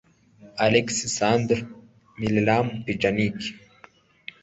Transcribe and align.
Alex 0.65 0.87
Sandro; 1.15 1.59
Miralem 2.17 2.67
Pjanic 2.85 3.37